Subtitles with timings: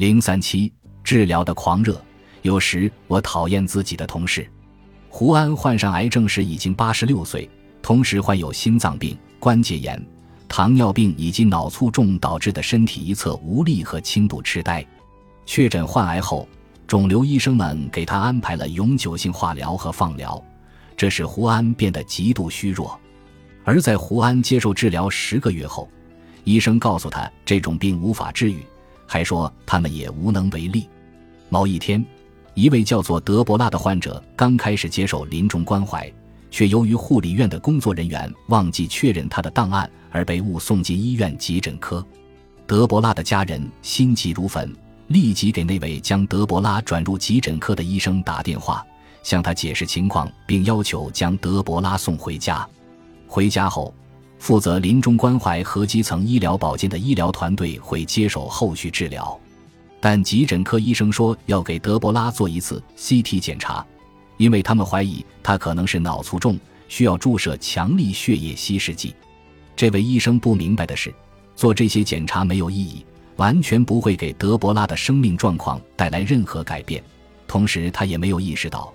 [0.00, 0.72] 零三七
[1.04, 2.02] 治疗的狂热，
[2.40, 4.50] 有时我讨厌自己的同事。
[5.10, 7.46] 胡安患上癌症时已经八十六岁，
[7.82, 10.02] 同时患有心脏病、关节炎、
[10.48, 14.82] 糖尿病以及脑卒中导致的身体一侧无力和轻度痴呆。
[15.44, 16.48] 确诊患癌后，
[16.86, 20.42] 肿瘤医生们给他安排了永久性化疗和放疗，
[20.96, 22.98] 这使胡安变得极度虚弱。
[23.64, 25.86] 而在胡安接受治疗十个月后，
[26.44, 28.64] 医生告诉他这种病无法治愈，
[29.10, 30.88] 还说他们也无能为力。
[31.48, 32.04] 某一天。
[32.54, 36.12] 一位叫做德伯拉的患者刚开始接受临终关怀，
[36.50, 42.04] 却由于护理院的工作人员忘记确认他的档案而被误送进医院急诊科。
[42.66, 44.74] 德伯拉的家人心急如焚，
[45.06, 48.84] 立即给那位将德伯拉转入急诊科的医生打电话，
[49.22, 52.68] 向他解释情况，并要求将德伯拉送回家。
[53.28, 53.94] 回家后，
[54.40, 59.38] 负责临终关怀和基层医疗保健的医疗团队会接手后续治疗。
[60.00, 63.86] 但急诊科医生说要给德伯拉做一次 CT 检查，
[64.38, 69.14] 因为他们怀疑他可能是脑卒中，需要注射强力血液稀释剂。
[69.76, 71.14] 这位医生不明白的是，
[71.54, 73.04] 做这些检查没有意义，
[73.36, 77.04] 完全不会给德伯拉的生命状况带来任何改变。
[77.46, 78.90] 同时，他也没有意识到，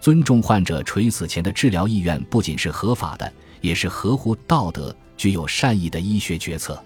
[0.00, 6.82] 尊重患者垂死前的治疗意愿不仅是合法的，也是合乎道德、具有善意的医学决策。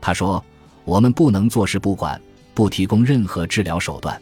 [0.00, 0.44] 他说
[0.84, 2.20] ：“我们不能坐视不管。”
[2.54, 4.20] 不提供任何治疗手段，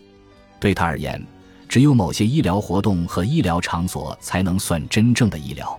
[0.61, 1.20] 对他而言，
[1.68, 5.77] 只有某些医疗活动和医疗场所才能算真正的医疗。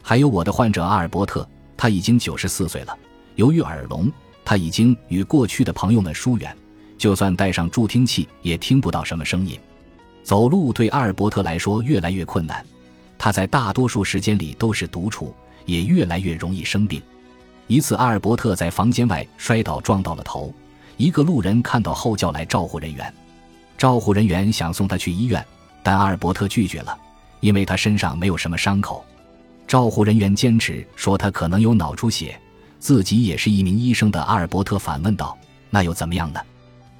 [0.00, 1.44] 还有我的患者阿尔伯特，
[1.76, 2.96] 他已经九十四岁了。
[3.34, 4.08] 由于耳聋，
[4.44, 6.56] 他已经与过去的朋友们疏远，
[6.96, 9.58] 就算戴上助听器也听不到什么声音。
[10.22, 12.64] 走路对阿尔伯特来说越来越困难，
[13.22, 15.34] 他在大多数时间里都是独处，
[15.66, 17.02] 也越来越容易生病。
[17.66, 20.50] 一次，阿尔伯特在房间外摔倒，撞到了头。
[20.96, 23.12] 一个路人看到后叫来照护人员，
[23.76, 25.46] 照护人员想送他去医院，
[25.82, 26.96] 但阿尔伯特拒绝了，
[27.40, 29.04] 因为他身上没有什么伤口。
[29.68, 32.40] 照护人员坚持说他可能有脑出血，
[32.78, 35.36] 自己也是一名医生的阿尔伯特反问道
[35.68, 36.40] ：“那又怎么样呢？”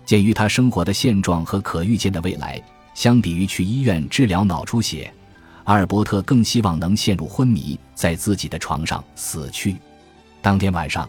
[0.04, 2.62] 鉴于他生活的现状和可预见的未来，
[2.92, 5.10] 相比于去医院治疗脑出血，
[5.70, 9.76] 阿尔伯特更希望能陷入昏迷，在自己的床上死去。
[10.42, 11.08] 当天晚上。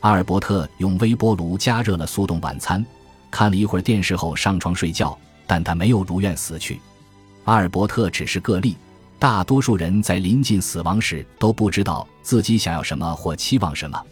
[0.00, 2.84] 阿尔伯特用微波炉加热了速冻晚餐，
[3.30, 5.16] 看了一会儿电视后上床睡觉，
[5.46, 6.80] 但他没有如愿死去。
[7.44, 8.76] 阿尔伯特只是个例，
[9.16, 14.02] 大多数人在临近死亡时都不知道自己想要什么或期望什么，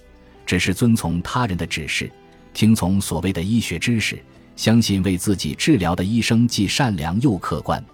[0.46, 2.08] 只是遵从他人的指示，
[2.54, 4.22] 听从所谓的医学知识，
[4.54, 7.84] 相信为自己治疗的医生既善良又客观。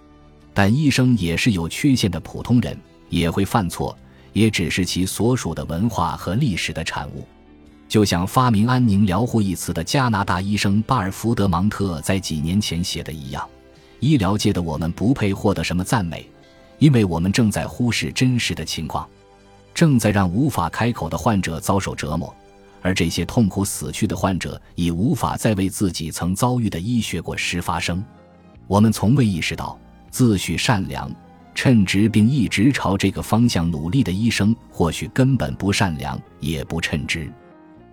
[0.55, 2.75] 但医生也是有缺陷的普通人，
[3.09, 3.95] 也会犯错，
[4.31, 7.27] 也只是其所属的文化和历史的产物。
[7.89, 13.47] 就像发明“安宁疗护”一词的加拿大医生巴尔福德·芒特在几年前写的一样，
[13.99, 16.25] 医疗界的我们不配获得什么赞美，
[16.79, 19.07] 因为我们正在忽视真实的情况，
[19.73, 22.33] 正在让无法开口的患者遭受折磨，
[22.81, 28.03] 而这些痛苦死去的患者已无法再为自己曾遭遇的医学过失发声。
[28.67, 29.77] 我们从未意识到，
[30.15, 31.13] 自诩善良、
[31.53, 37.29] 称职并一直朝这个方向努力的医生，或许根本不善良，也不称职。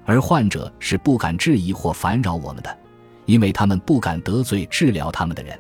[0.05, 2.78] 而患者是不敢质疑或烦扰我们的，
[3.27, 5.59] 因为他们不敢得罪治疗他们的人。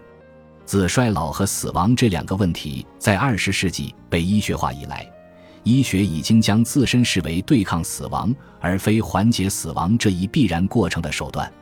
[0.64, 5.04] 自衰老和死亡这两个问题在二十世纪被医学化以来，
[5.64, 11.52] 医学已经将自身视为对抗死亡而非缓解死亡这一必然过程的手段。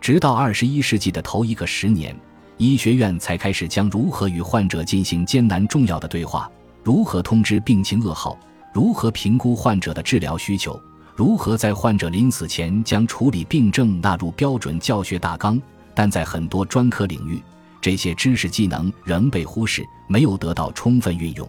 [0.00, 2.18] 直到二十一世纪的头一个十年，
[2.58, 6.50] 医学院才开始将如何与患者进行艰难重要的对话，
[6.82, 8.36] 如何通知病情噩耗，
[8.74, 10.78] 如何评估患者的治疗需求。
[11.14, 15.60] 如何在患者临死前将处理病症纳入标准教学大纲？
[15.94, 17.40] 但在很多专科领域，
[17.80, 21.48] 这些知识技能仍被忽视，没有得到充分运用。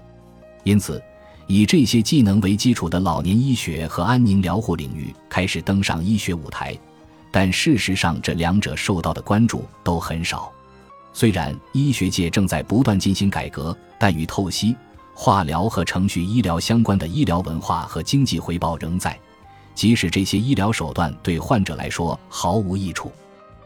[0.64, 1.02] 因此，
[1.48, 6.78] 以这些技能为基础的老年医学和安宁疗护领域开始登上医学舞台。
[7.31, 10.52] 但事实上，这两者受到的关注都很少。
[11.13, 14.75] 虽然医学界正在不断进行改革，但与透析、
[15.13, 19.17] 化疗和程序医疗相关的医疗文化和经济回报仍在。
[19.75, 23.11] 即使这些医疗手段对患者来说毫无益处，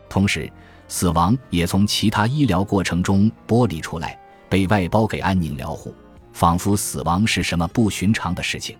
[0.10, 0.52] 同时，
[0.88, 5.94] 死亡也从其他医疗过程中剥离出来，被外包给安宁疗护，
[6.32, 8.78] 仿佛死亡是什么不寻常的事情。